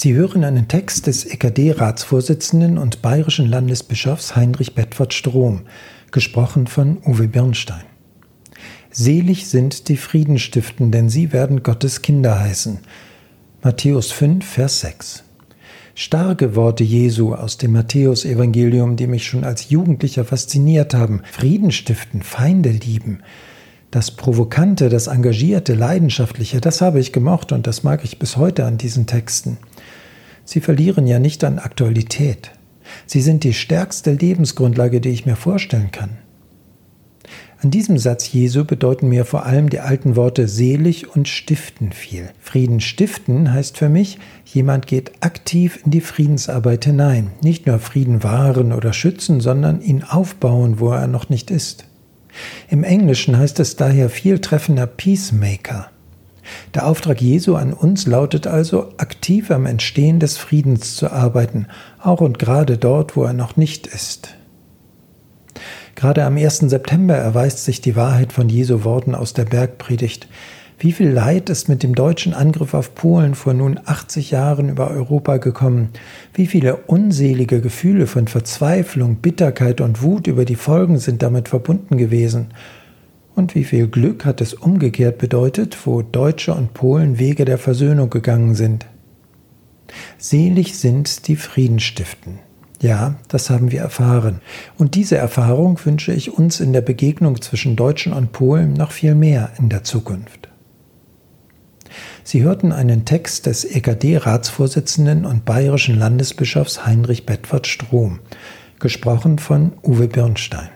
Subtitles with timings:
[0.00, 5.62] Sie hören einen Text des EKD-Ratsvorsitzenden und bayerischen Landesbischofs Heinrich Bedford Strom,
[6.12, 7.82] gesprochen von Uwe Birnstein.
[8.92, 12.78] Selig sind die Friedenstiften, denn sie werden Gottes Kinder heißen.
[13.64, 15.24] Matthäus 5, Vers 6.
[15.96, 21.22] Starke Worte Jesu aus dem Matthäusevangelium, die mich schon als Jugendlicher fasziniert haben.
[21.32, 23.24] Frieden stiften, Feinde lieben.
[23.90, 28.66] Das Provokante, das Engagierte, Leidenschaftliche, das habe ich gemocht und das mag ich bis heute
[28.66, 29.56] an diesen Texten.
[30.44, 32.50] Sie verlieren ja nicht an Aktualität.
[33.06, 36.18] Sie sind die stärkste Lebensgrundlage, die ich mir vorstellen kann.
[37.60, 42.28] An diesem Satz Jesu bedeuten mir vor allem die alten Worte selig und stiften viel.
[42.38, 47.32] Frieden stiften heißt für mich, jemand geht aktiv in die Friedensarbeit hinein.
[47.42, 51.87] Nicht nur Frieden wahren oder schützen, sondern ihn aufbauen, wo er noch nicht ist.
[52.68, 55.90] Im Englischen heißt es daher viel treffender Peacemaker.
[56.74, 61.66] Der Auftrag Jesu an uns lautet also, aktiv am Entstehen des Friedens zu arbeiten,
[62.02, 64.34] auch und gerade dort, wo er noch nicht ist.
[65.94, 66.58] Gerade am 1.
[66.58, 70.28] September erweist sich die Wahrheit von Jesu Worten aus der Bergpredigt.
[70.80, 74.88] Wie viel Leid ist mit dem deutschen Angriff auf Polen vor nun 80 Jahren über
[74.92, 75.88] Europa gekommen?
[76.32, 81.96] Wie viele unselige Gefühle von Verzweiflung, Bitterkeit und Wut über die Folgen sind damit verbunden
[81.98, 82.54] gewesen?
[83.34, 88.08] Und wie viel Glück hat es umgekehrt bedeutet, wo Deutsche und Polen Wege der Versöhnung
[88.08, 88.86] gegangen sind?
[90.16, 92.38] Selig sind die Frieden stiften.
[92.80, 94.40] Ja, das haben wir erfahren.
[94.76, 99.16] Und diese Erfahrung wünsche ich uns in der Begegnung zwischen Deutschen und Polen noch viel
[99.16, 100.47] mehr in der Zukunft.
[102.24, 108.20] Sie hörten einen Text des EKD-Ratsvorsitzenden und bayerischen Landesbischofs Heinrich Bedford Strom,
[108.78, 110.70] gesprochen von Uwe Birnstein.